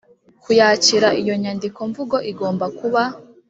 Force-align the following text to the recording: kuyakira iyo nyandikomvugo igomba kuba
kuyakira 0.43 1.07
iyo 1.21 1.33
nyandikomvugo 1.41 2.17
igomba 2.31 2.65
kuba 2.79 3.01